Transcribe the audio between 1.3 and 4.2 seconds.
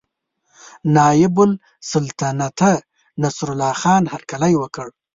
السلطنته نصرالله خان